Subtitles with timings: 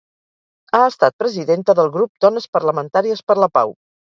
[0.77, 3.79] Ha estat presidenta del Grup Dones Parlamentàries per la Pau.